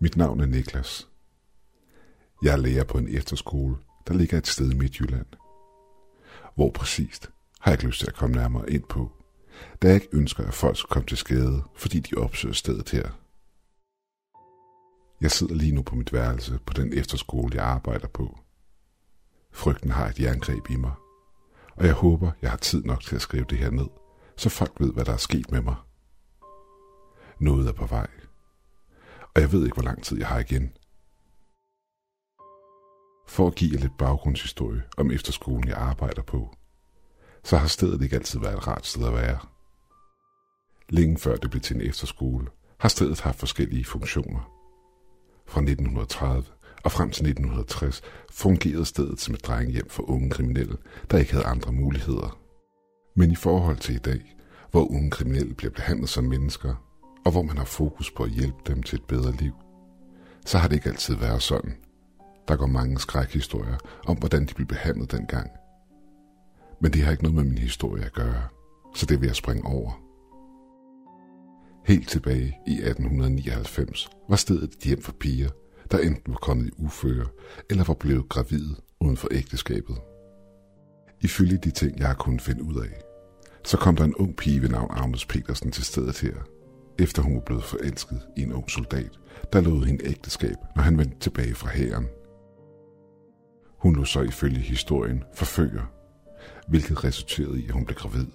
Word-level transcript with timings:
Mit 0.00 0.16
navn 0.16 0.40
er 0.40 0.46
Niklas. 0.46 1.08
Jeg 2.42 2.52
er 2.52 2.56
lærer 2.56 2.84
på 2.84 2.98
en 2.98 3.08
efterskole, 3.08 3.76
der 4.08 4.14
ligger 4.14 4.38
et 4.38 4.46
sted 4.46 4.72
i 4.72 4.76
Midtjylland. 4.76 5.26
Hvor 6.54 6.70
præcist 6.70 7.30
har 7.60 7.70
jeg 7.70 7.78
ikke 7.78 7.86
lyst 7.86 8.00
til 8.00 8.06
at 8.06 8.14
komme 8.14 8.36
nærmere 8.36 8.70
ind 8.70 8.82
på, 8.82 9.12
da 9.82 9.86
jeg 9.86 9.94
ikke 9.94 10.08
ønsker, 10.12 10.44
at 10.44 10.54
folk 10.54 10.76
skal 10.76 10.88
komme 10.88 11.06
til 11.06 11.16
skade, 11.16 11.62
fordi 11.74 12.00
de 12.00 12.16
opsøger 12.16 12.52
stedet 12.52 12.90
her. 12.90 13.10
Jeg 15.20 15.30
sidder 15.30 15.54
lige 15.54 15.74
nu 15.74 15.82
på 15.82 15.94
mit 15.94 16.12
værelse 16.12 16.58
på 16.66 16.72
den 16.72 16.92
efterskole, 16.98 17.54
jeg 17.54 17.64
arbejder 17.64 18.08
på. 18.08 18.38
Frygten 19.52 19.90
har 19.90 20.08
et 20.08 20.20
jerngreb 20.20 20.70
i 20.70 20.76
mig, 20.76 20.92
og 21.76 21.86
jeg 21.86 21.94
håber, 21.94 22.30
jeg 22.42 22.50
har 22.50 22.56
tid 22.56 22.84
nok 22.84 23.02
til 23.02 23.14
at 23.14 23.22
skrive 23.22 23.44
det 23.50 23.58
her 23.58 23.70
ned, 23.70 23.86
så 24.36 24.48
folk 24.48 24.80
ved, 24.80 24.92
hvad 24.92 25.04
der 25.04 25.12
er 25.12 25.16
sket 25.16 25.50
med 25.50 25.60
mig. 25.60 25.76
Noget 27.40 27.68
er 27.68 27.72
på 27.72 27.86
vej, 27.86 28.06
og 29.36 29.42
jeg 29.42 29.52
ved 29.52 29.64
ikke, 29.64 29.74
hvor 29.74 29.82
lang 29.82 30.02
tid 30.02 30.18
jeg 30.18 30.26
har 30.26 30.38
igen. 30.38 30.72
For 33.28 33.46
at 33.46 33.54
give 33.54 33.72
jer 33.74 33.80
lidt 33.80 33.98
baggrundshistorie 33.98 34.82
om 34.96 35.10
efterskolen, 35.10 35.68
jeg 35.68 35.76
arbejder 35.76 36.22
på, 36.22 36.54
så 37.44 37.56
har 37.56 37.66
stedet 37.66 38.02
ikke 38.02 38.16
altid 38.16 38.40
været 38.40 38.56
et 38.56 38.66
rart 38.66 38.86
sted 38.86 39.06
at 39.06 39.12
være. 39.12 39.38
Længe 40.88 41.18
før 41.18 41.36
det 41.36 41.50
blev 41.50 41.62
til 41.62 41.76
en 41.76 41.82
efterskole, 41.82 42.46
har 42.78 42.88
stedet 42.88 43.20
haft 43.20 43.38
forskellige 43.38 43.84
funktioner. 43.84 44.52
Fra 45.46 45.60
1930 45.60 46.44
og 46.84 46.92
frem 46.92 47.10
til 47.10 47.26
1960 47.26 48.02
fungerede 48.30 48.84
stedet 48.84 49.20
som 49.20 49.34
et 49.34 49.46
drengehjem 49.46 49.88
for 49.88 50.10
unge 50.10 50.30
kriminelle, 50.30 50.76
der 51.10 51.18
ikke 51.18 51.32
havde 51.32 51.46
andre 51.46 51.72
muligheder. 51.72 52.38
Men 53.14 53.30
i 53.30 53.36
forhold 53.36 53.76
til 53.76 53.94
i 53.94 53.98
dag, 53.98 54.36
hvor 54.70 54.90
unge 54.90 55.10
kriminelle 55.10 55.54
bliver 55.54 55.72
behandlet 55.72 56.08
som 56.08 56.24
mennesker, 56.24 56.85
og 57.26 57.32
hvor 57.32 57.42
man 57.42 57.56
har 57.56 57.64
fokus 57.64 58.10
på 58.10 58.22
at 58.22 58.30
hjælpe 58.30 58.58
dem 58.66 58.82
til 58.82 58.96
et 58.96 59.04
bedre 59.04 59.32
liv, 59.32 59.52
så 60.46 60.58
har 60.58 60.68
det 60.68 60.76
ikke 60.76 60.88
altid 60.88 61.14
været 61.14 61.42
sådan. 61.42 61.76
Der 62.48 62.56
går 62.56 62.66
mange 62.66 62.98
skrækhistorier 62.98 63.76
om, 64.06 64.16
hvordan 64.16 64.46
de 64.46 64.54
blev 64.54 64.66
behandlet 64.66 65.12
dengang. 65.12 65.50
Men 66.80 66.92
det 66.92 67.02
har 67.02 67.10
ikke 67.10 67.22
noget 67.22 67.34
med 67.34 67.44
min 67.44 67.58
historie 67.58 68.04
at 68.04 68.12
gøre, 68.12 68.42
så 68.94 69.06
det 69.06 69.20
vil 69.20 69.26
jeg 69.26 69.36
springe 69.36 69.66
over. 69.66 70.02
Helt 71.86 72.08
tilbage 72.08 72.58
i 72.66 72.72
1899 72.72 74.08
var 74.28 74.36
stedet 74.36 74.74
et 74.74 74.84
hjem 74.84 75.02
for 75.02 75.12
piger, 75.12 75.50
der 75.90 75.98
enten 75.98 76.32
var 76.32 76.38
kommet 76.38 76.66
i 76.66 76.72
uføre 76.78 77.26
eller 77.70 77.84
var 77.84 77.94
blevet 77.94 78.28
gravide 78.28 78.76
uden 79.00 79.16
for 79.16 79.28
ægteskabet. 79.30 79.96
Ifølge 81.20 81.56
de 81.56 81.70
ting, 81.70 81.98
jeg 81.98 82.06
har 82.06 82.14
kunnet 82.14 82.42
finde 82.42 82.62
ud 82.62 82.76
af, 82.76 83.00
så 83.64 83.76
kom 83.76 83.96
der 83.96 84.04
en 84.04 84.14
ung 84.14 84.36
pige 84.36 84.62
ved 84.62 84.68
navn 84.68 84.90
Agnes 84.90 85.26
Petersen 85.26 85.72
til 85.72 85.84
stedet 85.84 86.20
her, 86.20 86.55
efter 86.98 87.22
hun 87.22 87.34
var 87.34 87.40
blevet 87.40 87.64
forelsket 87.64 88.20
i 88.36 88.42
en 88.42 88.52
ung 88.52 88.70
soldat, 88.70 89.10
der 89.52 89.60
lod 89.60 89.84
hende 89.84 90.06
ægteskab, 90.06 90.56
når 90.76 90.82
han 90.82 90.98
vendte 90.98 91.18
tilbage 91.18 91.54
fra 91.54 91.68
hæren. 91.68 92.06
Hun 93.78 93.96
lå 93.96 94.04
så 94.04 94.20
ifølge 94.20 94.60
historien 94.60 95.24
forfører, 95.34 95.92
hvilket 96.68 97.04
resulterede 97.04 97.60
i, 97.60 97.66
at 97.66 97.70
hun 97.70 97.84
blev 97.84 97.96
gravid. 97.96 98.26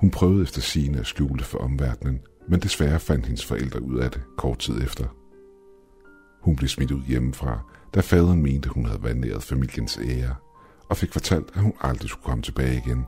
Hun 0.00 0.10
prøvede 0.10 0.42
efter 0.42 0.60
sine 0.60 0.98
at 0.98 1.06
skjule 1.06 1.44
for 1.44 1.58
omverdenen, 1.58 2.20
men 2.48 2.60
desværre 2.60 3.00
fandt 3.00 3.26
hendes 3.26 3.44
forældre 3.44 3.82
ud 3.82 3.98
af 3.98 4.10
det 4.10 4.22
kort 4.36 4.58
tid 4.58 4.82
efter. 4.82 5.04
Hun 6.40 6.56
blev 6.56 6.68
smidt 6.68 6.90
ud 6.90 7.02
hjemmefra, 7.02 7.60
da 7.94 8.00
faderen 8.00 8.42
mente, 8.42 8.68
hun 8.68 8.86
havde 8.86 9.02
vanderet 9.02 9.42
familiens 9.42 9.98
ære, 9.98 10.34
og 10.88 10.96
fik 10.96 11.12
fortalt, 11.12 11.50
at 11.54 11.62
hun 11.62 11.72
aldrig 11.80 12.08
skulle 12.08 12.24
komme 12.24 12.42
tilbage 12.42 12.82
igen. 12.86 13.04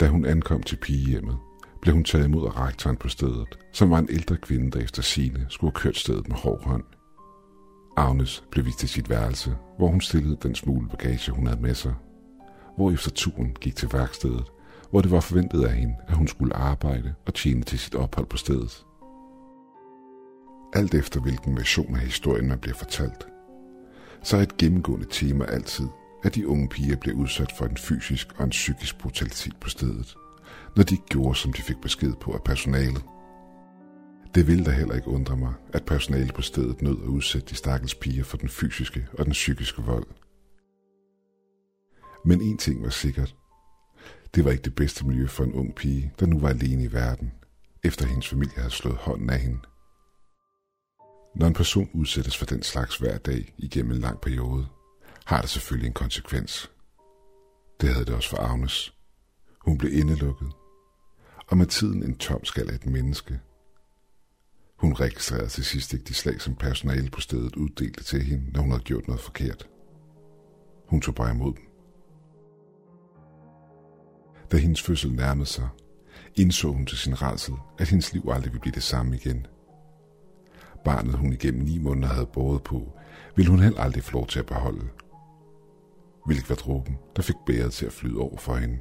Da 0.00 0.08
hun 0.08 0.24
ankom 0.24 0.62
til 0.62 0.76
pigehjemmet, 0.76 1.38
blev 1.86 1.94
hun 1.94 2.04
taget 2.04 2.24
imod 2.24 2.46
af 2.46 2.60
rektoren 2.60 2.96
på 2.96 3.08
stedet, 3.08 3.58
som 3.72 3.90
var 3.90 3.98
en 3.98 4.08
ældre 4.10 4.36
kvinde, 4.36 4.70
der 4.70 4.84
efter 4.84 5.02
sine 5.02 5.46
skulle 5.48 5.72
have 5.74 5.80
kørt 5.80 5.96
stedet 5.96 6.28
med 6.28 6.36
hård 6.36 6.64
hånd. 6.64 6.84
Agnes 7.96 8.44
blev 8.50 8.64
vist 8.64 8.78
til 8.78 8.88
sit 8.88 9.10
værelse, 9.10 9.56
hvor 9.78 9.88
hun 9.88 10.00
stillede 10.00 10.38
den 10.42 10.54
smule 10.54 10.88
bagage, 10.88 11.32
hun 11.32 11.46
havde 11.46 11.60
med 11.60 11.74
sig. 11.74 11.94
efter 12.92 13.10
turen 13.10 13.56
gik 13.60 13.76
til 13.76 13.88
værkstedet, 13.92 14.44
hvor 14.90 15.00
det 15.00 15.10
var 15.10 15.20
forventet 15.20 15.64
af 15.64 15.72
hende, 15.72 15.94
at 16.08 16.16
hun 16.16 16.28
skulle 16.28 16.56
arbejde 16.56 17.14
og 17.26 17.34
tjene 17.34 17.62
til 17.62 17.78
sit 17.78 17.94
ophold 17.94 18.26
på 18.26 18.36
stedet. 18.36 18.84
Alt 20.72 20.94
efter 20.94 21.20
hvilken 21.20 21.56
version 21.56 21.94
af 21.94 22.00
historien 22.00 22.48
man 22.48 22.58
bliver 22.58 22.76
fortalt, 22.76 23.26
så 24.22 24.36
er 24.36 24.40
et 24.42 24.56
gennemgående 24.56 25.06
tema 25.10 25.44
altid, 25.44 25.86
at 26.24 26.34
de 26.34 26.48
unge 26.48 26.68
piger 26.68 26.96
blev 26.96 27.14
udsat 27.14 27.52
for 27.58 27.64
en 27.64 27.76
fysisk 27.76 28.28
og 28.38 28.44
en 28.44 28.50
psykisk 28.50 28.98
brutalitet 28.98 29.56
på 29.60 29.68
stedet, 29.68 30.16
når 30.76 30.84
de 30.84 30.96
gjorde, 30.96 31.38
som 31.38 31.52
de 31.52 31.62
fik 31.62 31.76
besked 31.82 32.12
på 32.20 32.32
af 32.32 32.42
personalet. 32.42 33.04
Det 34.34 34.46
ville 34.46 34.64
da 34.64 34.70
heller 34.70 34.94
ikke 34.94 35.08
undre 35.08 35.36
mig, 35.36 35.54
at 35.72 35.84
personalet 35.84 36.34
på 36.34 36.42
stedet 36.42 36.82
nød 36.82 37.02
at 37.02 37.08
udsætte 37.08 37.48
de 37.48 37.54
stakkels 37.54 37.94
piger 37.94 38.24
for 38.24 38.36
den 38.36 38.48
fysiske 38.48 39.08
og 39.18 39.24
den 39.24 39.32
psykiske 39.32 39.82
vold. 39.82 40.06
Men 42.24 42.42
en 42.42 42.58
ting 42.58 42.82
var 42.82 42.90
sikkert. 42.90 43.36
Det 44.34 44.44
var 44.44 44.50
ikke 44.50 44.62
det 44.62 44.74
bedste 44.74 45.06
miljø 45.06 45.26
for 45.26 45.44
en 45.44 45.52
ung 45.52 45.74
pige, 45.74 46.12
der 46.20 46.26
nu 46.26 46.38
var 46.38 46.48
alene 46.48 46.84
i 46.84 46.92
verden, 46.92 47.32
efter 47.84 48.06
hendes 48.06 48.28
familie 48.28 48.56
havde 48.56 48.70
slået 48.70 48.96
hånden 48.96 49.30
af 49.30 49.38
hende. 49.38 49.60
Når 51.36 51.46
en 51.46 51.54
person 51.54 51.90
udsættes 51.94 52.36
for 52.36 52.46
den 52.46 52.62
slags 52.62 52.96
hver 52.96 53.18
dag 53.18 53.54
igennem 53.58 53.92
en 53.92 53.98
lang 53.98 54.20
periode, 54.20 54.66
har 55.24 55.40
det 55.40 55.50
selvfølgelig 55.50 55.86
en 55.86 55.92
konsekvens. 55.92 56.70
Det 57.80 57.88
havde 57.88 58.06
det 58.06 58.14
også 58.14 58.30
for 58.30 58.36
Agnes. 58.36 58.95
Hun 59.66 59.78
blev 59.78 59.92
indelukket, 59.92 60.48
og 61.46 61.56
med 61.58 61.66
tiden 61.66 62.02
en 62.02 62.18
tom 62.18 62.44
skal 62.44 62.70
af 62.70 62.74
et 62.74 62.86
menneske. 62.86 63.40
Hun 64.76 64.92
registrerede 64.92 65.48
til 65.48 65.64
sidst 65.64 65.92
ikke 65.92 66.04
de 66.04 66.14
slag, 66.14 66.40
som 66.40 66.54
personalet 66.54 67.12
på 67.12 67.20
stedet 67.20 67.56
uddelte 67.56 68.04
til 68.04 68.22
hende, 68.22 68.50
når 68.52 68.60
hun 68.60 68.70
havde 68.70 68.82
gjort 68.82 69.06
noget 69.08 69.20
forkert. 69.22 69.68
Hun 70.88 71.00
tog 71.00 71.14
bare 71.14 71.30
imod 71.30 71.54
dem. 71.54 71.62
Da 74.52 74.56
hendes 74.56 74.82
fødsel 74.82 75.12
nærmede 75.12 75.46
sig, 75.46 75.68
indså 76.34 76.72
hun 76.72 76.86
til 76.86 76.98
sin 76.98 77.22
rædsel, 77.22 77.54
at 77.78 77.88
hendes 77.88 78.12
liv 78.12 78.22
aldrig 78.32 78.52
ville 78.52 78.60
blive 78.60 78.74
det 78.74 78.82
samme 78.82 79.16
igen. 79.16 79.46
Barnet, 80.84 81.14
hun 81.14 81.32
igennem 81.32 81.62
ni 81.62 81.78
måneder 81.78 82.08
havde 82.08 82.26
båret 82.26 82.62
på, 82.62 82.92
ville 83.36 83.50
hun 83.50 83.60
heller 83.60 83.80
aldrig 83.80 84.04
få 84.04 84.12
lov 84.12 84.26
til 84.26 84.38
at 84.38 84.46
beholde. 84.46 84.88
Hvilket 86.26 86.50
var 86.50 86.56
dråben, 86.56 86.98
der 87.16 87.22
fik 87.22 87.36
bæret 87.46 87.72
til 87.72 87.86
at 87.86 87.92
flyde 87.92 88.18
over 88.18 88.36
for 88.36 88.54
hende. 88.54 88.78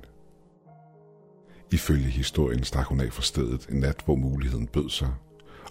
Ifølge 1.71 2.09
historien 2.09 2.63
stak 2.63 2.85
hun 2.85 2.99
af 2.99 3.13
fra 3.13 3.21
stedet 3.21 3.67
en 3.69 3.79
nat, 3.79 4.01
hvor 4.05 4.15
muligheden 4.15 4.67
bød 4.67 4.89
sig, 4.89 5.13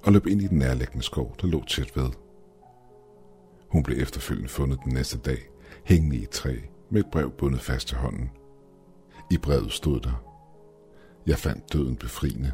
og 0.02 0.12
løb 0.12 0.26
ind 0.26 0.42
i 0.42 0.46
den 0.46 0.58
nærliggende 0.58 1.02
skov, 1.02 1.36
der 1.40 1.46
lå 1.46 1.64
tæt 1.64 1.96
ved. 1.96 2.10
Hun 3.68 3.82
blev 3.82 4.02
efterfølgende 4.02 4.48
fundet 4.48 4.78
den 4.84 4.94
næste 4.94 5.18
dag, 5.18 5.38
hængende 5.84 6.16
i 6.16 6.22
et 6.22 6.30
træ, 6.30 6.56
med 6.90 7.00
et 7.00 7.10
brev 7.12 7.30
bundet 7.30 7.60
fast 7.60 7.88
til 7.88 7.96
hånden. 7.96 8.30
I 9.30 9.38
brevet 9.38 9.72
stod 9.72 10.00
der, 10.00 10.24
Jeg 11.26 11.38
fandt 11.38 11.72
døden 11.72 11.96
befriende. 11.96 12.52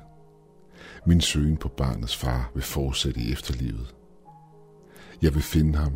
Min 1.07 1.21
søgen 1.21 1.57
på 1.57 1.69
barnets 1.69 2.17
far 2.17 2.51
vil 2.55 2.63
fortsætte 2.63 3.21
i 3.21 3.33
efterlivet. 3.33 3.95
Jeg 5.23 5.35
vil 5.35 5.43
finde 5.43 5.79
ham 5.79 5.93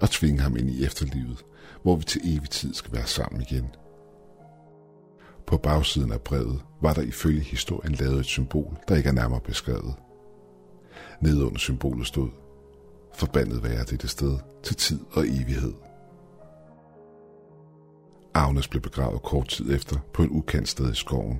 og 0.00 0.10
tvinge 0.10 0.40
ham 0.40 0.56
ind 0.56 0.70
i 0.70 0.84
efterlivet, 0.84 1.44
hvor 1.82 1.96
vi 1.96 2.04
til 2.04 2.20
evig 2.24 2.50
tid 2.50 2.74
skal 2.74 2.92
være 2.92 3.06
sammen 3.06 3.42
igen. 3.42 3.66
På 5.48 5.56
bagsiden 5.56 6.12
af 6.12 6.20
brevet 6.20 6.64
var 6.82 6.94
der 6.94 7.02
ifølge 7.02 7.40
historien 7.40 7.94
lavet 7.94 8.20
et 8.20 8.26
symbol, 8.26 8.76
der 8.88 8.96
ikke 8.96 9.08
er 9.08 9.12
nærmere 9.12 9.40
beskrevet. 9.40 9.94
Nede 11.20 11.44
under 11.44 11.58
symbolet 11.58 12.06
stod, 12.06 12.28
forbandet 13.14 13.62
være 13.62 13.84
dette 13.84 14.08
sted 14.08 14.38
til 14.62 14.76
tid 14.76 15.00
og 15.12 15.24
evighed. 15.26 15.74
Agnes 18.34 18.68
blev 18.68 18.82
begravet 18.82 19.22
kort 19.22 19.48
tid 19.48 19.74
efter 19.74 19.96
på 20.14 20.22
en 20.22 20.30
ukendt 20.30 20.68
sted 20.68 20.92
i 20.92 20.94
skoven, 20.94 21.38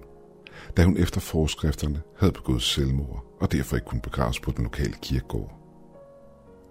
da 0.77 0.85
hun 0.85 0.97
efter 0.97 1.21
forskrifterne 1.21 2.03
havde 2.19 2.33
begået 2.33 2.63
selvmord 2.63 3.25
og 3.41 3.53
derfor 3.53 3.77
ikke 3.77 3.87
kunne 3.87 4.01
begraves 4.01 4.41
på 4.41 4.51
den 4.51 4.65
lokale 4.65 4.95
kirkegård. 5.03 5.53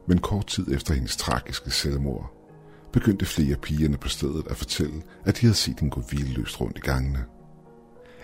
Men 0.08 0.18
kort 0.18 0.48
tid 0.48 0.76
efter 0.76 0.94
hendes 0.94 1.18
tragiske 1.18 1.72
selvmord, 1.72 2.37
begyndte 3.00 3.26
flere 3.26 3.56
pigerne 3.56 3.98
på 3.98 4.08
stedet 4.08 4.48
at 4.50 4.58
fortælle, 4.58 5.02
at 5.26 5.36
de 5.36 5.42
havde 5.42 5.56
set 5.56 5.80
hende 5.80 5.92
gå 5.92 6.02
vildløst 6.12 6.62
rundt 6.62 6.78
i 6.78 6.82
gangene. 6.82 7.26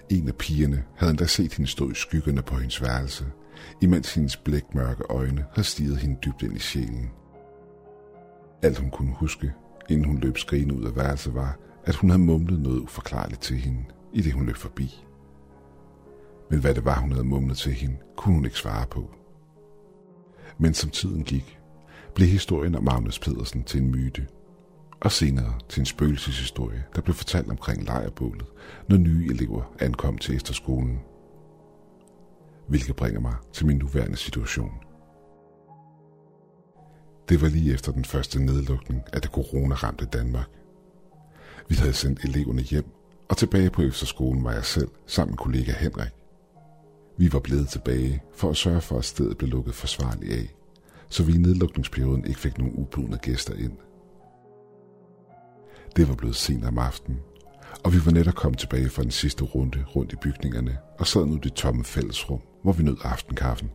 En 0.09 0.27
af 0.27 0.35
pigerne 0.35 0.83
havde 0.95 1.09
endda 1.09 1.25
set 1.25 1.53
hende 1.53 1.69
stå 1.69 1.91
i 1.91 1.93
skyggerne 1.93 2.41
på 2.41 2.55
hendes 2.55 2.81
værelse, 2.81 3.25
imens 3.81 4.13
hendes 4.13 4.37
blækmørke 4.37 5.03
øjne 5.09 5.45
havde 5.51 5.67
stiget 5.67 5.97
hende 5.97 6.19
dybt 6.25 6.41
ind 6.41 6.55
i 6.55 6.59
sjælen. 6.59 7.11
Alt 8.61 8.77
hun 8.77 8.89
kunne 8.89 9.13
huske, 9.13 9.53
inden 9.89 10.05
hun 10.05 10.17
løb 10.17 10.37
skrigende 10.37 10.75
ud 10.75 10.85
af 10.85 10.95
værelset, 10.95 11.33
var, 11.33 11.59
at 11.83 11.95
hun 11.95 12.09
havde 12.09 12.23
mumlet 12.23 12.59
noget 12.59 12.79
uforklarligt 12.79 13.41
til 13.41 13.57
hende, 13.57 13.85
i 14.13 14.21
det 14.21 14.33
hun 14.33 14.45
løb 14.45 14.55
forbi. 14.55 15.05
Men 16.49 16.59
hvad 16.59 16.75
det 16.75 16.85
var, 16.85 16.99
hun 16.99 17.11
havde 17.11 17.25
mumlet 17.25 17.57
til 17.57 17.73
hende, 17.73 17.97
kunne 18.17 18.35
hun 18.35 18.45
ikke 18.45 18.57
svare 18.57 18.85
på. 18.91 19.11
Men 20.57 20.73
som 20.73 20.89
tiden 20.89 21.23
gik, 21.23 21.59
blev 22.15 22.27
historien 22.27 22.75
om 22.75 22.83
Magnus 22.83 23.19
Pedersen 23.19 23.63
til 23.63 23.81
en 23.81 23.91
myte, 23.91 24.27
og 25.03 25.11
senere 25.11 25.53
til 25.69 25.79
en 25.79 25.85
spøgelseshistorie, 25.85 26.83
der 26.95 27.01
blev 27.01 27.15
fortalt 27.15 27.49
omkring 27.49 27.83
lejrbålet, 27.83 28.45
når 28.87 28.97
nye 28.97 29.27
elever 29.29 29.73
ankom 29.79 30.17
til 30.17 30.35
efterskolen. 30.35 30.99
Hvilket 32.67 32.95
bringer 32.95 33.19
mig 33.19 33.35
til 33.53 33.65
min 33.65 33.77
nuværende 33.77 34.17
situation. 34.17 34.71
Det 37.29 37.41
var 37.41 37.47
lige 37.47 37.73
efter 37.73 37.91
den 37.91 38.05
første 38.05 38.45
nedlukning 38.45 39.01
af 39.13 39.21
det 39.21 39.31
corona-ramte 39.31 40.05
Danmark. 40.05 40.49
Vi 41.69 41.75
havde 41.75 41.93
sendt 41.93 42.23
eleverne 42.23 42.61
hjem, 42.61 42.85
og 43.29 43.37
tilbage 43.37 43.69
på 43.69 43.81
efterskolen 43.81 44.43
var 44.43 44.51
jeg 44.51 44.65
selv 44.65 44.89
sammen 45.05 45.31
med 45.31 45.37
kollega 45.37 45.71
Henrik. 45.71 46.11
Vi 47.17 47.33
var 47.33 47.39
blevet 47.39 47.69
tilbage 47.69 48.23
for 48.33 48.49
at 48.49 48.57
sørge 48.57 48.81
for, 48.81 48.97
at 48.97 49.05
stedet 49.05 49.37
blev 49.37 49.49
lukket 49.49 49.75
forsvarligt 49.75 50.33
af, 50.33 50.53
så 51.09 51.23
vi 51.23 51.35
i 51.35 51.37
nedlukningsperioden 51.37 52.25
ikke 52.25 52.39
fik 52.39 52.57
nogen 52.57 52.73
ubudne 52.75 53.17
gæster 53.17 53.53
ind. 53.53 53.77
Det 55.95 56.09
var 56.09 56.15
blevet 56.15 56.35
sent 56.35 56.65
om 56.65 56.77
aftenen, 56.77 57.19
og 57.83 57.93
vi 57.93 58.05
var 58.05 58.11
netop 58.11 58.35
kommet 58.35 58.59
tilbage 58.59 58.89
fra 58.89 59.03
den 59.03 59.11
sidste 59.11 59.43
runde 59.43 59.85
rundt 59.95 60.13
i 60.13 60.15
bygningerne 60.15 60.77
og 60.99 61.07
sad 61.07 61.25
nu 61.25 61.35
i 61.35 61.39
det 61.43 61.53
tomme 61.53 61.83
fællesrum, 61.83 62.41
hvor 62.63 62.71
vi 62.71 62.83
nød 62.83 62.97
aftenkaffen. 63.03 63.71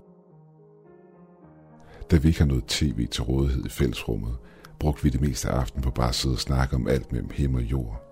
Da 2.10 2.16
vi 2.16 2.28
ikke 2.28 2.40
har 2.40 2.46
noget 2.46 2.64
tv 2.66 3.06
til 3.06 3.22
rådighed 3.22 3.64
i 3.64 3.68
fællesrummet, 3.68 4.36
brugte 4.78 5.02
vi 5.02 5.10
det 5.10 5.20
meste 5.20 5.48
af 5.48 5.60
aftenen 5.60 5.82
på 5.82 5.90
bare 5.90 6.08
at 6.08 6.14
sidde 6.14 6.34
og 6.34 6.38
snakke 6.38 6.76
om 6.76 6.88
alt 6.88 7.12
mellem 7.12 7.30
himmel 7.34 7.64
og 7.64 7.70
jord. 7.70 8.04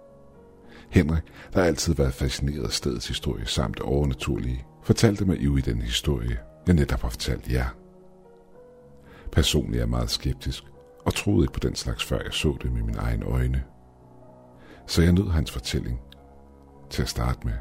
Henrik, 0.90 1.22
der 1.52 1.60
har 1.60 1.66
altid 1.66 1.94
været 1.94 2.14
fascineret 2.14 2.64
af 2.64 2.72
stedets 2.72 3.08
historie 3.08 3.46
samt 3.46 3.76
det 3.76 3.84
overnaturlige, 3.84 4.66
fortalte 4.82 5.24
mig 5.24 5.40
i 5.40 5.60
den 5.60 5.82
historie, 5.82 6.38
jeg 6.66 6.74
netop 6.74 7.00
har 7.00 7.08
fortalt 7.08 7.52
jer. 7.52 7.68
Personligt 9.32 9.76
er 9.76 9.80
jeg 9.80 9.88
meget 9.88 10.10
skeptisk, 10.10 10.64
og 11.04 11.14
troede 11.14 11.44
ikke 11.44 11.52
på 11.52 11.60
den 11.60 11.74
slags, 11.74 12.04
før 12.04 12.22
jeg 12.24 12.32
så 12.32 12.56
det 12.62 12.72
med 12.72 12.82
mine 12.82 12.98
egne 12.98 13.24
øjne. 13.24 13.64
Så 14.86 15.02
jeg 15.02 15.12
nød 15.12 15.30
hans 15.30 15.50
fortælling 15.50 16.00
til 16.90 17.02
at 17.02 17.08
starte 17.08 17.40
med. 17.44 17.54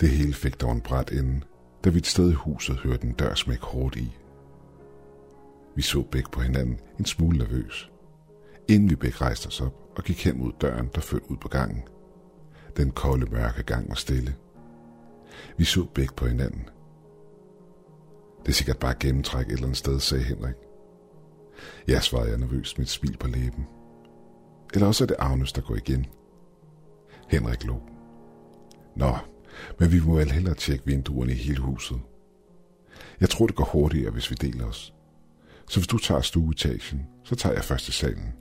Det 0.00 0.08
hele 0.08 0.34
fik 0.34 0.60
dog 0.60 0.72
en 0.72 0.80
bræt 0.80 1.10
ende, 1.10 1.40
da 1.84 1.90
vi 1.90 1.98
et 1.98 2.06
sted 2.06 2.30
i 2.30 2.34
huset 2.34 2.76
hørte 2.76 3.06
en 3.06 3.12
dør 3.12 3.34
smæk 3.34 3.60
hårdt 3.60 3.96
i. 3.96 4.16
Vi 5.74 5.82
så 5.82 6.02
begge 6.02 6.30
på 6.32 6.40
hinanden 6.40 6.80
en 6.98 7.04
smule 7.04 7.38
nervøs, 7.38 7.90
inden 8.68 8.90
vi 8.90 8.96
begge 8.96 9.16
rejste 9.16 9.46
os 9.46 9.60
op 9.60 9.74
og 9.96 10.04
gik 10.04 10.24
hen 10.24 10.38
mod 10.38 10.52
døren, 10.60 10.90
der 10.94 11.00
førte 11.00 11.30
ud 11.30 11.36
på 11.36 11.48
gangen. 11.48 11.82
Den 12.76 12.90
kolde, 12.90 13.30
mørke 13.30 13.62
gang 13.62 13.88
var 13.88 13.94
stille. 13.94 14.34
Vi 15.56 15.64
så 15.64 15.84
begge 15.94 16.14
på 16.16 16.26
hinanden. 16.26 16.68
Det 18.42 18.48
er 18.48 18.52
sikkert 18.52 18.78
bare 18.78 18.94
gennemtræk 19.00 19.46
et 19.46 19.52
eller 19.52 19.64
andet 19.64 19.76
sted, 19.76 20.00
sagde 20.00 20.24
Henrik. 20.24 20.54
Jeg 21.86 22.02
svarede 22.02 22.30
jeg 22.30 22.38
nervøst 22.38 22.78
med 22.78 22.86
et 22.86 22.90
smil 22.90 23.16
på 23.16 23.28
læben. 23.28 23.66
Eller 24.74 24.86
også 24.86 25.04
er 25.04 25.06
det 25.06 25.16
Agnes, 25.18 25.52
der 25.52 25.60
går 25.60 25.76
igen. 25.76 26.06
Henrik 27.28 27.64
lå. 27.64 27.82
Nå, 28.96 29.16
men 29.78 29.92
vi 29.92 30.00
må 30.00 30.14
vel 30.14 30.30
hellere 30.30 30.54
tjekke 30.54 30.86
vinduerne 30.86 31.32
i 31.32 31.34
hele 31.34 31.60
huset. 31.60 32.00
Jeg 33.20 33.30
tror, 33.30 33.46
det 33.46 33.56
går 33.56 33.64
hurtigere, 33.64 34.10
hvis 34.10 34.30
vi 34.30 34.34
deler 34.34 34.66
os. 34.66 34.94
Så 35.68 35.80
hvis 35.80 35.86
du 35.86 35.98
tager 35.98 36.20
stueetagen, 36.20 37.06
så 37.24 37.36
tager 37.36 37.54
jeg 37.54 37.64
første 37.64 37.92
salen. 37.92 38.32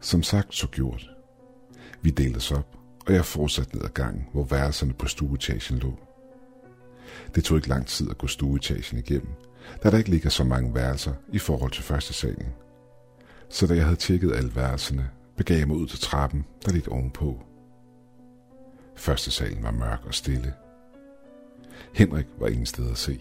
Som 0.00 0.22
sagt, 0.22 0.54
så 0.54 0.66
gjort. 0.66 1.10
Vi 2.02 2.10
deltes 2.10 2.52
op, 2.52 2.76
og 3.06 3.14
jeg 3.14 3.24
fortsatte 3.24 3.76
ned 3.76 3.84
ad 3.84 3.88
gangen, 3.88 4.26
hvor 4.32 4.44
værelserne 4.44 4.92
på 4.92 5.06
stueetagen 5.06 5.78
lå. 5.78 5.98
Det 7.34 7.44
tog 7.44 7.58
ikke 7.58 7.68
lang 7.68 7.86
tid 7.86 8.10
at 8.10 8.18
gå 8.18 8.26
stueetagen 8.26 8.98
igennem, 8.98 9.32
da 9.82 9.90
der 9.90 9.98
ikke 9.98 10.10
ligger 10.10 10.30
så 10.30 10.44
mange 10.44 10.74
værelser 10.74 11.12
i 11.32 11.38
forhold 11.38 11.72
til 11.72 11.82
første 11.82 12.12
salen. 12.12 12.46
Så 13.50 13.66
da 13.66 13.74
jeg 13.74 13.84
havde 13.84 13.96
tjekket 13.96 14.32
alle 14.32 14.56
værelserne, 14.56 15.10
begav 15.36 15.58
jeg 15.58 15.68
mig 15.68 15.76
ud 15.76 15.86
til 15.86 15.98
trappen, 15.98 16.44
der 16.66 16.72
lidt 16.72 16.88
ovenpå. 16.88 17.42
Første 18.96 19.30
salen 19.30 19.62
var 19.62 19.70
mørk 19.70 20.00
og 20.06 20.14
stille. 20.14 20.54
Henrik 21.94 22.26
var 22.38 22.46
ingen 22.46 22.66
sted 22.66 22.90
at 22.90 22.98
se. 22.98 23.20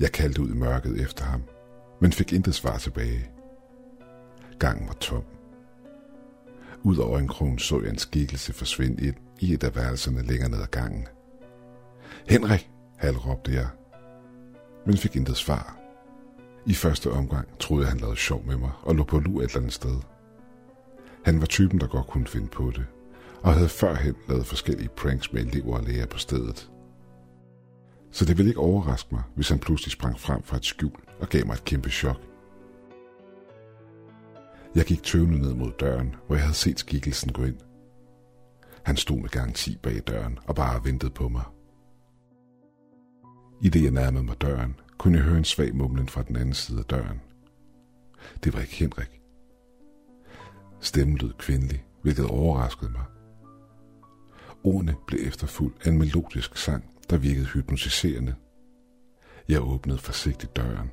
Jeg 0.00 0.12
kaldte 0.12 0.42
ud 0.42 0.50
i 0.50 0.56
mørket 0.56 1.00
efter 1.00 1.24
ham, 1.24 1.42
men 2.00 2.12
fik 2.12 2.32
intet 2.32 2.54
svar 2.54 2.78
tilbage. 2.78 3.30
Gangen 4.58 4.88
var 4.88 4.94
tom. 4.94 5.24
Ud 6.82 6.96
over 6.96 7.18
en 7.18 7.28
kron 7.28 7.58
så 7.58 7.80
jeg 7.80 7.90
en 7.90 7.98
skikkelse 7.98 8.52
forsvinde 8.52 9.06
ind 9.06 9.16
i 9.40 9.52
et 9.52 9.64
af 9.64 9.76
værelserne 9.76 10.22
længere 10.22 10.50
ned 10.50 10.60
ad 10.60 10.66
gangen. 10.66 11.06
Henrik, 12.28 12.70
halvråbte 12.96 13.52
jeg, 13.52 13.68
men 14.86 14.96
fik 14.96 15.16
intet 15.16 15.36
svar. 15.36 15.81
I 16.66 16.74
første 16.74 17.10
omgang 17.10 17.58
troede 17.58 17.84
jeg, 17.84 17.90
han 17.90 18.00
lavede 18.00 18.16
sjov 18.16 18.44
med 18.46 18.56
mig 18.56 18.70
og 18.82 18.94
lå 18.94 19.04
på 19.04 19.18
lur 19.18 19.40
et 19.40 19.44
eller 19.44 19.56
andet 19.56 19.72
sted. 19.72 20.00
Han 21.24 21.40
var 21.40 21.46
typen, 21.46 21.80
der 21.80 21.86
godt 21.86 22.06
kunne 22.06 22.26
finde 22.26 22.48
på 22.48 22.70
det, 22.70 22.86
og 23.42 23.54
havde 23.54 23.68
førhen 23.68 24.14
lavet 24.28 24.46
forskellige 24.46 24.88
pranks 24.88 25.32
med 25.32 25.46
elever 25.46 25.76
og 25.76 25.84
læger 25.84 26.06
på 26.06 26.18
stedet. 26.18 26.70
Så 28.10 28.24
det 28.24 28.38
ville 28.38 28.50
ikke 28.50 28.60
overraske 28.60 29.08
mig, 29.14 29.22
hvis 29.34 29.48
han 29.48 29.58
pludselig 29.58 29.92
sprang 29.92 30.20
frem 30.20 30.42
fra 30.42 30.56
et 30.56 30.64
skjul 30.64 31.00
og 31.20 31.28
gav 31.28 31.46
mig 31.46 31.54
et 31.54 31.64
kæmpe 31.64 31.90
chok. 31.90 32.20
Jeg 34.74 34.84
gik 34.84 35.02
tøvende 35.02 35.38
ned 35.38 35.54
mod 35.54 35.72
døren, 35.80 36.14
hvor 36.26 36.36
jeg 36.36 36.44
havde 36.44 36.54
set 36.54 36.78
skikkelsen 36.78 37.32
gå 37.32 37.44
ind. 37.44 37.56
Han 38.82 38.96
stod 38.96 39.16
med 39.16 39.28
garanti 39.28 39.78
bag 39.82 40.00
døren 40.06 40.38
og 40.46 40.54
bare 40.54 40.84
ventede 40.84 41.10
på 41.10 41.28
mig. 41.28 41.44
I 43.62 43.68
det 43.68 43.82
jeg 43.82 43.90
nærmede 43.90 44.24
mig 44.24 44.40
døren, 44.40 44.74
kunne 44.98 45.18
jeg 45.18 45.24
høre 45.24 45.38
en 45.38 45.44
svag 45.44 45.74
mumlen 45.76 46.08
fra 46.08 46.22
den 46.22 46.36
anden 46.36 46.54
side 46.54 46.78
af 46.78 46.84
døren. 46.84 47.20
Det 48.44 48.54
var 48.54 48.60
ikke 48.60 48.74
Henrik. 48.74 49.20
Stemmen 50.80 51.16
lød 51.16 51.32
kvindelig, 51.38 51.84
hvilket 52.02 52.26
overraskede 52.26 52.90
mig. 52.90 53.04
Ordene 54.64 54.94
blev 55.06 55.20
efterfulgt 55.22 55.86
af 55.86 55.90
en 55.90 55.98
melodisk 55.98 56.56
sang, 56.56 56.84
der 57.10 57.16
virkede 57.16 57.46
hypnotiserende. 57.46 58.34
Jeg 59.48 59.62
åbnede 59.62 59.98
forsigtigt 59.98 60.56
døren, 60.56 60.90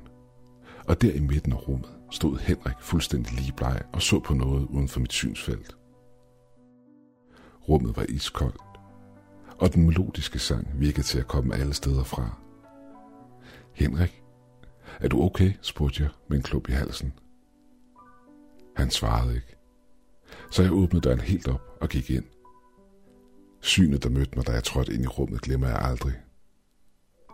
og 0.84 1.02
der 1.02 1.12
i 1.12 1.20
midten 1.20 1.52
af 1.52 1.68
rummet 1.68 1.90
stod 2.10 2.38
Henrik 2.38 2.76
fuldstændig 2.80 3.32
ligebleg 3.32 3.82
og 3.92 4.02
så 4.02 4.20
på 4.20 4.34
noget 4.34 4.66
uden 4.66 4.88
for 4.88 5.00
mit 5.00 5.12
synsfelt. 5.12 5.76
Rummet 7.68 7.96
var 7.96 8.06
iskoldt, 8.08 8.60
og 9.58 9.74
den 9.74 9.86
melodiske 9.86 10.38
sang 10.38 10.80
virkede 10.80 11.06
til 11.06 11.18
at 11.18 11.28
komme 11.28 11.54
alle 11.54 11.74
steder 11.74 12.04
fra. 12.04 12.38
Henrik, 13.72 14.22
er 15.00 15.08
du 15.08 15.22
okay? 15.22 15.52
spurgte 15.62 16.02
jeg 16.02 16.10
med 16.28 16.36
en 16.36 16.42
klub 16.42 16.68
i 16.68 16.72
halsen. 16.72 17.12
Han 18.76 18.90
svarede 18.90 19.34
ikke. 19.34 19.56
Så 20.50 20.62
jeg 20.62 20.72
åbnede 20.72 21.08
døren 21.08 21.20
helt 21.20 21.48
op 21.48 21.62
og 21.80 21.88
gik 21.88 22.10
ind. 22.10 22.24
Synet, 23.60 24.02
der 24.02 24.10
mødte 24.10 24.36
mig, 24.36 24.46
da 24.46 24.52
jeg 24.52 24.64
trådte 24.64 24.94
ind 24.94 25.04
i 25.04 25.06
rummet, 25.06 25.40
glemmer 25.40 25.68
jeg 25.68 25.78
aldrig. 25.78 26.14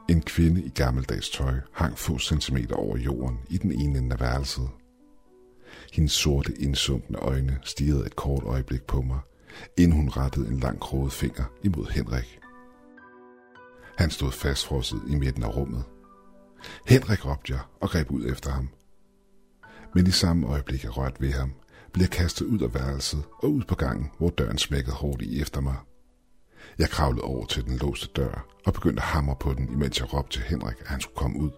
En 0.09 0.23
kvinde 0.23 0.63
i 0.63 0.69
gammeldags 0.69 1.31
tøj 1.31 1.55
hang 1.73 1.99
få 1.99 2.19
centimeter 2.19 2.77
over 2.77 2.97
jorden 2.97 3.39
i 3.51 3.59
den 3.59 3.73
ene 3.73 3.99
ende 3.99 4.13
af 4.13 4.21
værelset. 4.21 4.69
Hendes 5.93 6.13
sorte, 6.13 6.63
indsunkne 6.63 7.19
øjne 7.19 7.59
stirrede 7.63 8.07
et 8.07 8.17
kort 8.17 8.43
øjeblik 8.43 8.83
på 8.83 9.03
mig, 9.03 9.21
inden 9.79 9.97
hun 9.97 10.09
rettede 10.09 10.49
en 10.49 10.61
lang 10.61 10.81
kroget 10.81 11.13
finger 11.13 11.45
imod 11.63 11.87
Henrik. 11.91 12.39
Han 13.99 14.11
stod 14.11 14.33
fastfrosset 14.33 15.03
i 15.09 15.15
midten 15.15 15.43
af 15.43 15.57
rummet. 15.57 15.85
Henrik 16.87 17.27
råbte 17.27 17.53
jeg 17.53 17.61
og 17.81 17.91
greb 17.91 18.11
ud 18.11 18.27
efter 18.27 18.51
ham. 18.51 18.69
Men 19.95 20.07
i 20.07 20.11
samme 20.11 20.47
øjeblik 20.47 20.85
jeg 20.85 20.97
rørte 20.97 21.21
ved 21.21 21.33
ham, 21.33 21.53
blev 21.93 22.03
jeg 22.03 22.11
kastet 22.11 22.47
ud 22.47 22.61
af 22.61 22.75
værelset 22.75 23.25
og 23.43 23.53
ud 23.53 23.63
på 23.69 23.75
gangen, 23.75 24.11
hvor 24.19 24.31
døren 24.31 24.59
smækkede 24.59 24.97
hårdt 24.97 25.23
i 25.23 25.41
efter 25.41 25.61
mig. 25.61 25.77
Jeg 26.79 26.89
kravlede 26.89 27.25
over 27.25 27.47
til 27.47 27.65
den 27.65 27.77
låste 27.77 28.09
dør 28.17 28.47
og 28.67 28.73
begyndte 28.73 29.03
at 29.03 29.09
hamre 29.09 29.37
på 29.41 29.55
den, 29.55 29.73
imens 29.73 30.01
jeg 30.01 30.15
råbte 30.15 30.39
til 30.39 30.43
Henrik, 30.43 30.81
at 30.81 30.87
han 30.87 31.01
skulle 31.01 31.17
komme 31.17 31.39
ud. 31.41 31.51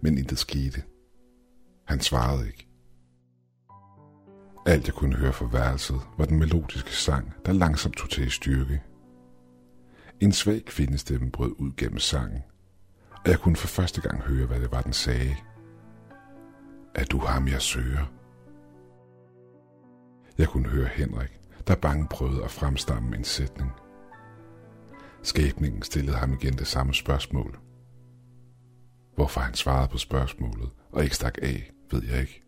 Men 0.00 0.18
intet 0.18 0.38
skete. 0.38 0.82
Han 1.84 2.00
svarede 2.00 2.46
ikke. 2.46 2.68
Alt 4.66 4.86
jeg 4.86 4.94
kunne 4.94 5.16
høre 5.16 5.32
fra 5.32 5.48
værelset 5.52 6.00
var 6.18 6.24
den 6.24 6.38
melodiske 6.38 6.92
sang, 6.92 7.34
der 7.46 7.52
langsomt 7.52 7.96
tog 7.96 8.10
til 8.10 8.26
i 8.26 8.30
styrke. 8.30 8.82
En 10.20 10.32
svag 10.32 10.64
kvindestemme 10.64 11.30
brød 11.30 11.54
ud 11.58 11.72
gennem 11.76 11.98
sangen, 11.98 12.42
og 13.28 13.32
jeg 13.32 13.40
kunne 13.40 13.56
for 13.56 13.68
første 13.68 14.00
gang 14.00 14.22
høre, 14.22 14.46
hvad 14.46 14.60
det 14.60 14.72
var, 14.72 14.82
den 14.82 14.92
sagde. 14.92 15.36
Er 16.94 17.04
du 17.04 17.18
ham, 17.18 17.48
jeg 17.48 17.62
søger? 17.62 18.12
Jeg 20.38 20.48
kunne 20.48 20.68
høre 20.68 20.88
Henrik, 20.88 21.40
der 21.66 21.74
bange 21.74 22.06
prøvede 22.10 22.44
at 22.44 22.50
fremstamme 22.50 23.16
en 23.16 23.24
sætning. 23.24 23.70
Skæbningen 25.22 25.82
stillede 25.82 26.16
ham 26.16 26.32
igen 26.32 26.58
det 26.58 26.66
samme 26.66 26.94
spørgsmål. 26.94 27.58
Hvorfor 29.14 29.40
han 29.40 29.54
svarede 29.54 29.88
på 29.88 29.98
spørgsmålet 29.98 30.70
og 30.92 31.04
ikke 31.04 31.16
stak 31.16 31.38
af, 31.42 31.72
ved 31.90 32.02
jeg 32.02 32.20
ikke. 32.20 32.42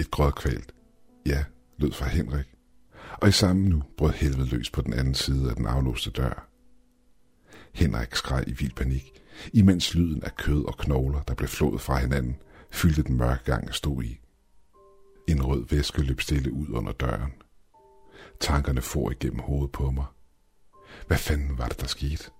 Et 0.00 0.10
grådkvalt 0.10 0.74
ja 1.26 1.44
lød 1.78 1.92
fra 1.92 2.08
Henrik, 2.08 2.54
og 3.22 3.28
i 3.28 3.32
samme 3.32 3.68
nu 3.68 3.82
brød 3.96 4.12
helvede 4.12 4.48
løs 4.48 4.70
på 4.70 4.80
den 4.80 4.92
anden 4.92 5.14
side 5.14 5.50
af 5.50 5.56
den 5.56 5.66
aflåste 5.66 6.10
dør. 6.10 6.53
Henrik 7.74 8.14
skreg 8.14 8.44
i 8.46 8.52
vild 8.52 8.74
panik, 8.74 9.22
imens 9.52 9.94
lyden 9.94 10.22
af 10.22 10.36
kød 10.36 10.64
og 10.64 10.76
knogler, 10.76 11.22
der 11.22 11.34
blev 11.34 11.48
flået 11.48 11.80
fra 11.80 11.98
hinanden, 11.98 12.36
fyldte 12.70 13.02
den 13.02 13.16
mørke 13.16 13.44
gang 13.44 13.66
jeg 13.66 13.74
stod 13.74 14.02
i. 14.02 14.20
En 15.28 15.42
rød 15.42 15.66
væske 15.70 16.02
løb 16.02 16.20
stille 16.20 16.52
ud 16.52 16.68
under 16.68 16.92
døren. 16.92 17.32
Tankerne 18.40 18.82
for 18.82 19.10
igennem 19.10 19.38
hovedet 19.38 19.72
på 19.72 19.90
mig. 19.90 20.04
Hvad 21.06 21.18
fanden 21.18 21.58
var 21.58 21.68
det, 21.68 21.80
der 21.80 21.86
skete? 21.86 22.30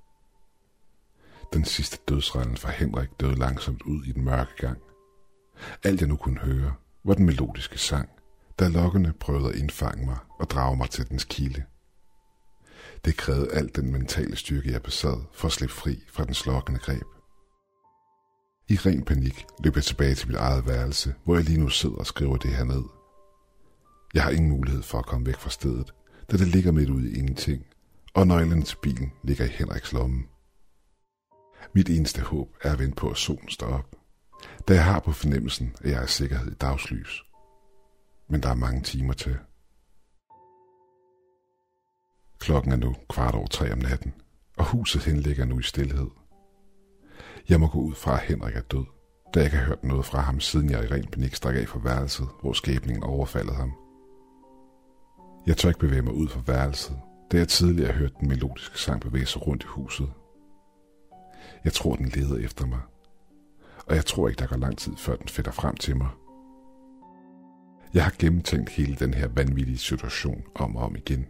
Den 1.52 1.64
sidste 1.64 1.98
dødsrejlen 2.08 2.56
fra 2.56 2.70
Henrik 2.70 3.08
døde 3.20 3.34
langsomt 3.34 3.82
ud 3.82 4.04
i 4.04 4.12
den 4.12 4.24
mørke 4.24 4.56
gang. 4.58 4.78
Alt 5.82 6.00
jeg 6.00 6.08
nu 6.08 6.16
kunne 6.16 6.40
høre, 6.40 6.74
var 7.04 7.14
den 7.14 7.26
melodiske 7.26 7.78
sang, 7.78 8.08
da 8.58 8.68
lokkene 8.68 9.12
prøvede 9.12 9.48
at 9.48 9.54
indfange 9.54 10.06
mig 10.06 10.18
og 10.38 10.50
drage 10.50 10.76
mig 10.76 10.90
til 10.90 11.08
dens 11.08 11.24
kilde. 11.24 11.64
Det 13.04 13.16
krævede 13.16 13.52
alt 13.52 13.76
den 13.76 13.92
mentale 13.92 14.36
styrke, 14.36 14.72
jeg 14.72 14.82
besad 14.82 15.22
for 15.32 15.46
at 15.48 15.52
slippe 15.52 15.74
fri 15.74 16.04
fra 16.08 16.24
den 16.24 16.34
slokkende 16.34 16.80
greb. 16.80 17.06
I 18.68 18.76
ren 18.76 19.04
panik 19.04 19.46
løb 19.64 19.76
jeg 19.76 19.84
tilbage 19.84 20.14
til 20.14 20.28
mit 20.28 20.36
eget 20.36 20.66
værelse, 20.66 21.14
hvor 21.24 21.34
jeg 21.34 21.44
lige 21.44 21.60
nu 21.60 21.68
sidder 21.68 21.96
og 21.96 22.06
skriver 22.06 22.36
det 22.36 22.50
her 22.50 22.64
ned. 22.64 22.82
Jeg 24.14 24.22
har 24.22 24.30
ingen 24.30 24.50
mulighed 24.50 24.82
for 24.82 24.98
at 24.98 25.06
komme 25.06 25.26
væk 25.26 25.36
fra 25.36 25.50
stedet, 25.50 25.94
da 26.30 26.36
det 26.36 26.48
ligger 26.48 26.72
midt 26.72 26.90
ude 26.90 27.10
i 27.10 27.18
ingenting, 27.18 27.66
og 28.14 28.26
nøglen 28.26 28.62
til 28.62 28.76
bilen 28.82 29.12
ligger 29.24 29.44
i 29.44 29.48
Henriks 29.48 29.92
lomme. 29.92 30.22
Mit 31.74 31.88
eneste 31.88 32.20
håb 32.22 32.48
er 32.62 32.72
at 32.72 32.78
vente 32.78 32.96
på, 32.96 33.10
at 33.10 33.16
solen 33.16 33.48
står 33.48 33.66
op, 33.66 33.96
da 34.68 34.74
jeg 34.74 34.84
har 34.84 35.00
på 35.00 35.12
fornemmelsen, 35.12 35.76
at 35.80 35.90
jeg 35.90 35.98
er 35.98 36.04
i 36.04 36.08
sikkerhed 36.08 36.52
i 36.52 36.54
dagslys. 36.54 37.22
Men 38.28 38.42
der 38.42 38.48
er 38.48 38.54
mange 38.54 38.82
timer 38.82 39.12
til. 39.12 39.36
Klokken 42.44 42.72
er 42.72 42.76
nu 42.76 42.94
kvart 43.08 43.34
over 43.34 43.46
tre 43.46 43.72
om 43.72 43.78
natten, 43.78 44.14
og 44.56 44.64
huset 44.64 45.04
henligger 45.04 45.44
nu 45.44 45.58
i 45.58 45.62
stillhed. 45.62 46.10
Jeg 47.48 47.60
må 47.60 47.66
gå 47.66 47.78
ud 47.78 47.94
fra, 47.94 48.12
at 48.14 48.20
Henrik 48.20 48.56
er 48.56 48.60
død, 48.60 48.84
da 49.34 49.40
jeg 49.40 49.44
ikke 49.44 49.56
har 49.56 49.66
hørt 49.66 49.84
noget 49.84 50.04
fra 50.04 50.20
ham, 50.20 50.40
siden 50.40 50.70
jeg 50.70 50.84
i 50.84 50.86
ren 50.86 51.06
panik 51.06 51.34
stak 51.34 51.56
af 51.56 51.68
fra 51.68 51.80
værelset, 51.84 52.28
hvor 52.40 52.52
skæbningen 52.52 53.02
overfaldet 53.02 53.56
ham. 53.56 53.72
Jeg 55.46 55.56
tør 55.56 55.68
ikke 55.68 55.80
bevæge 55.80 56.02
mig 56.02 56.12
ud 56.12 56.28
fra 56.28 56.40
værelset, 56.46 56.96
da 57.32 57.36
jeg 57.36 57.48
tidligere 57.48 57.92
hørte 57.92 58.14
den 58.20 58.28
melodiske 58.28 58.78
sang 58.78 59.00
bevæge 59.00 59.26
sig 59.26 59.46
rundt 59.46 59.62
i 59.62 59.66
huset. 59.66 60.12
Jeg 61.64 61.72
tror, 61.72 61.96
den 61.96 62.06
leder 62.08 62.36
efter 62.36 62.66
mig, 62.66 62.80
og 63.86 63.96
jeg 63.96 64.06
tror 64.06 64.28
ikke, 64.28 64.38
der 64.38 64.46
går 64.46 64.56
lang 64.56 64.78
tid, 64.78 64.96
før 64.96 65.16
den 65.16 65.28
fætter 65.28 65.52
frem 65.52 65.76
til 65.76 65.96
mig. 65.96 66.08
Jeg 67.94 68.04
har 68.04 68.14
gennemtænkt 68.18 68.70
hele 68.70 68.96
den 68.96 69.14
her 69.14 69.28
vanvittige 69.28 69.78
situation 69.78 70.42
om 70.54 70.76
og 70.76 70.84
om 70.84 70.96
igen. 70.96 71.26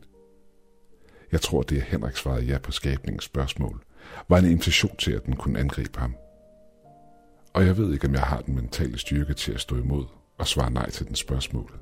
Jeg 1.35 1.43
tror, 1.43 1.63
det 1.63 1.79
er 1.79 1.83
Henrik 1.83 2.17
svarede 2.17 2.45
ja 2.45 2.59
på 2.59 2.73
skabningens 2.73 3.25
spørgsmål, 3.25 3.85
var 4.29 4.39
en 4.39 4.45
invitation 4.45 4.97
til, 4.97 5.13
at 5.13 5.27
den 5.27 5.37
kunne 5.37 5.59
angribe 5.59 5.99
ham. 5.99 6.17
Og 7.55 7.67
jeg 7.67 7.77
ved 7.77 7.93
ikke, 7.93 8.07
om 8.07 8.15
jeg 8.15 8.23
har 8.23 8.41
den 8.41 8.55
mentale 8.55 8.99
styrke 8.99 9.35
til 9.35 9.53
at 9.53 9.61
stå 9.61 9.77
imod 9.77 10.05
og 10.39 10.47
svare 10.47 10.71
nej 10.71 10.91
til 10.91 11.07
den 11.07 11.15
spørgsmål. 11.15 11.81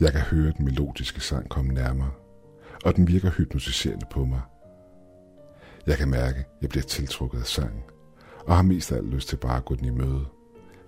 Jeg 0.00 0.12
kan 0.12 0.20
høre 0.20 0.52
den 0.56 0.64
melodiske 0.64 1.20
sang 1.20 1.48
komme 1.48 1.72
nærmere, 1.72 2.10
og 2.84 2.96
den 2.96 3.08
virker 3.08 3.30
hypnotiserende 3.30 4.06
på 4.10 4.24
mig. 4.24 4.40
Jeg 5.86 5.98
kan 5.98 6.08
mærke, 6.08 6.38
at 6.38 6.46
jeg 6.62 6.70
bliver 6.70 6.84
tiltrukket 6.84 7.38
af 7.38 7.46
sangen, 7.46 7.82
og 8.46 8.56
har 8.56 8.62
mest 8.62 8.92
af 8.92 8.96
alt 8.96 9.08
lyst 9.08 9.28
til 9.28 9.36
bare 9.36 9.56
at 9.56 9.64
gå 9.64 9.74
den 9.74 9.84
i 9.84 9.90
møde, 9.90 10.26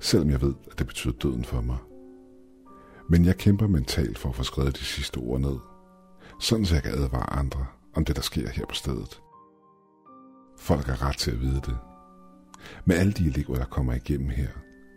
selvom 0.00 0.30
jeg 0.30 0.42
ved, 0.42 0.54
at 0.70 0.78
det 0.78 0.87
betyder 0.87 1.14
døden 1.23 1.44
for 1.44 1.61
mig. 1.61 1.76
Men 3.08 3.25
jeg 3.25 3.36
kæmper 3.36 3.66
mentalt 3.66 4.18
for 4.18 4.28
at 4.28 4.34
få 4.34 4.42
skrevet 4.42 4.78
de 4.78 4.84
sidste 4.84 5.18
ord 5.18 5.40
ned, 5.40 5.58
sådan 6.40 6.66
så 6.66 6.75
jeg 6.75 6.82
kan 6.82 6.92
advare 6.92 7.32
andre 7.32 7.66
om 7.94 8.04
det, 8.04 8.16
der 8.16 8.22
sker 8.22 8.48
her 8.48 8.66
på 8.66 8.75
stedet. 8.75 9.20
Folk 10.58 10.86
har 10.86 11.08
ret 11.08 11.16
til 11.16 11.30
at 11.30 11.40
vide 11.40 11.60
det. 11.66 11.78
Med 12.84 12.96
alle 12.96 13.12
de 13.12 13.26
elever, 13.26 13.56
der 13.56 13.64
kommer 13.64 13.94
igennem 13.94 14.28
her, 14.28 14.48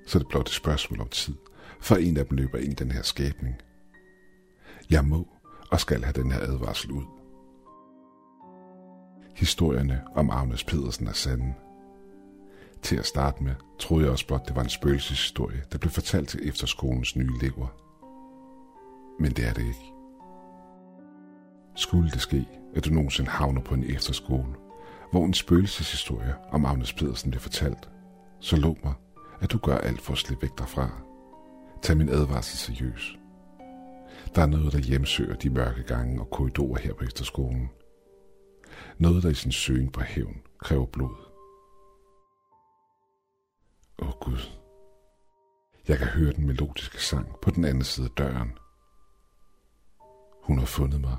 så 0.08 0.18
er 0.18 0.20
det 0.20 0.30
blot 0.30 0.48
et 0.48 0.54
spørgsmål 0.54 1.02
om 1.02 1.08
tid, 1.08 1.36
for 1.80 1.96
en 1.96 2.18
af 2.18 2.26
dem 2.26 2.38
løber 2.38 2.58
ind 2.58 2.72
i 2.72 2.84
den 2.84 2.92
her 2.92 3.02
skabning. 3.02 3.56
Jeg 4.90 5.06
må 5.06 5.28
og 5.72 5.80
skal 5.80 6.04
have 6.04 6.14
den 6.14 6.32
her 6.32 6.40
advarsel 6.40 6.92
ud. 6.92 7.04
Historierne 9.36 10.02
om 10.16 10.30
Agnes 10.30 10.64
Pedersen 10.64 11.08
er 11.08 11.14
sande. 11.14 11.54
Til 12.82 12.96
at 12.96 13.06
starte 13.06 13.44
med 13.44 13.56
troede 13.80 14.04
jeg 14.04 14.12
også 14.12 14.28
blot, 14.28 14.48
det 14.48 14.56
var 14.56 14.64
en 14.64 14.70
spøgelseshistorie, 14.70 15.64
der 15.72 15.78
blev 15.78 15.92
fortalt 15.92 16.30
til 16.30 16.50
efterskolens 16.50 17.16
nye 17.16 17.32
elever. 17.42 17.89
Men 19.20 19.32
det 19.32 19.48
er 19.48 19.54
det 19.54 19.62
ikke. 19.62 19.94
Skulle 21.76 22.12
det 22.12 22.22
ske, 22.22 22.48
at 22.76 22.86
du 22.86 22.90
nogensinde 22.90 23.30
havner 23.30 23.62
på 23.62 23.74
en 23.74 23.84
efterskole, 23.84 24.56
hvor 25.12 25.26
en 25.26 25.34
spøgelseshistorie 25.34 26.36
om 26.52 26.66
Agnes 26.66 26.94
Pedersen 26.94 27.32
bliver 27.32 27.42
fortalt, 27.42 27.90
så 28.40 28.56
lov 28.56 28.78
mig, 28.84 28.94
at 29.42 29.52
du 29.52 29.58
gør 29.58 29.78
alt 29.78 30.02
for 30.02 30.14
at 30.14 30.20
slippe 30.20 30.42
væk 30.42 30.58
derfra. 30.58 30.90
Tag 31.82 31.98
min 31.98 32.10
advarsel 32.10 32.58
seriøs. 32.58 33.18
Der 34.36 34.42
er 34.42 34.46
noget, 34.46 34.74
der 34.74 34.80
hjemsøger 34.80 35.36
de 35.36 35.50
mørke 35.50 35.84
gange 35.84 36.22
og 36.22 36.30
korridorer 36.30 36.80
her 36.80 36.94
på 36.94 37.04
efterskolen. 37.04 37.70
Noget, 38.98 39.24
der 39.24 39.30
i 39.30 39.34
sin 39.34 39.52
søgen 39.52 39.90
på 39.92 40.02
hævn 40.02 40.42
kræver 40.60 40.86
blod. 40.86 41.16
Åh 44.02 44.08
oh, 44.08 44.14
Gud. 44.22 44.50
Jeg 45.88 45.98
kan 45.98 46.08
høre 46.08 46.34
den 46.34 46.48
melodiske 46.48 47.04
sang 47.04 47.28
på 47.42 47.52
den 47.52 47.66
anden 47.66 47.84
side 47.84 48.06
af 48.06 48.12
døren. 48.12 48.52
Hun 50.50 50.60
har 50.60 50.66
fundet 50.66 51.02
mig. 51.02 51.18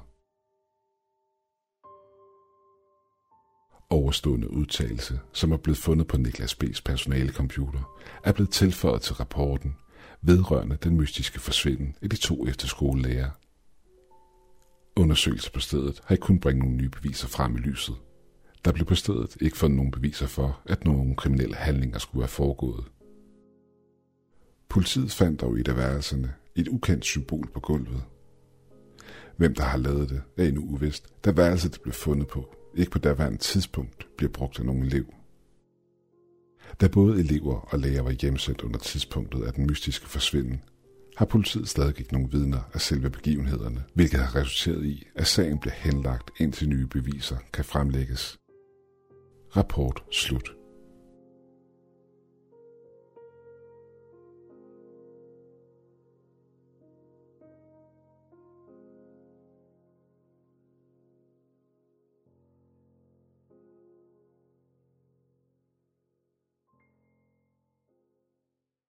Overstående 3.91 4.51
udtalelse, 4.51 5.21
som 5.33 5.53
er 5.53 5.57
blevet 5.57 5.79
fundet 5.79 6.07
på 6.07 6.17
Niklas 6.17 6.57
B's 6.65 6.83
personalecomputer, 6.85 7.99
er 8.25 8.33
blevet 8.33 8.51
tilføjet 8.51 9.03
til 9.03 9.15
rapporten 9.15 9.77
vedrørende 10.23 10.77
den 10.77 10.97
mystiske 10.97 11.41
forsvinden 11.41 11.97
af 12.03 12.11
de 12.11 12.17
to 12.17 12.47
efterskolelærer. 12.47 13.31
Undersøgelser 14.97 15.51
på 15.51 15.61
stedet 15.61 16.01
har 16.05 16.15
ikke 16.15 16.23
kun 16.23 16.41
bringe 16.41 16.61
nogle 16.61 16.77
nye 16.77 16.89
beviser 16.89 17.29
frem 17.29 17.57
i 17.57 17.59
lyset. 17.59 17.97
Der 18.65 18.73
blev 18.73 18.87
på 18.87 18.95
stedet 18.95 19.37
ikke 19.41 19.57
fundet 19.57 19.77
nogen 19.77 19.91
beviser 19.91 20.27
for, 20.27 20.61
at 20.65 20.85
nogle 20.85 21.17
kriminelle 21.17 21.57
handlinger 21.57 21.99
skulle 21.99 22.23
have 22.23 22.29
foregået. 22.29 22.85
Politiet 24.69 25.13
fandt 25.13 25.41
dog 25.41 25.59
i 25.59 25.61
et 25.61 25.69
af 25.69 25.77
værelserne 25.77 26.35
et 26.55 26.69
ukendt 26.69 27.05
symbol 27.05 27.51
på 27.55 27.61
gulvet. 27.61 28.05
Hvem 29.41 29.55
der 29.55 29.63
har 29.63 29.79
lavet 29.79 30.11
det, 30.11 30.23
er 30.37 30.45
endnu 30.45 30.63
uvist, 30.63 31.25
da 31.25 31.31
værelset 31.31 31.69
altså, 31.69 31.81
blev 31.81 31.93
fundet 31.93 32.29
på 32.29 32.57
ikke 32.75 32.91
på 32.91 32.99
daværende 32.99 33.39
tidspunkt 33.39 34.09
bliver 34.17 34.33
brugt 34.33 34.59
af 34.59 34.65
nogen 34.65 34.83
elev. 34.83 35.15
Da 36.81 36.89
både 36.89 37.21
elever 37.21 37.55
og 37.55 37.79
læger 37.79 38.03
var 38.03 38.11
hjemsendt 38.11 38.63
under 38.63 38.79
tidspunktet 38.79 39.43
af 39.43 39.53
den 39.53 39.67
mystiske 39.67 40.07
forsvinden, 40.07 40.63
har 41.17 41.25
politiet 41.25 41.69
stadig 41.69 41.99
ikke 41.99 42.13
nogen 42.13 42.33
vidner 42.33 42.61
af 42.75 42.81
selve 42.81 43.11
begivenhederne, 43.11 43.85
hvilket 43.95 44.21
har 44.21 44.37
resulteret 44.37 44.85
i, 44.85 45.07
at 45.15 45.27
sagen 45.27 45.59
bliver 45.59 45.75
henlagt 45.75 46.31
indtil 46.39 46.69
nye 46.69 46.87
beviser 46.87 47.37
kan 47.53 47.65
fremlægges. 47.65 48.39
Rapport 49.57 50.03
slut. 50.11 50.60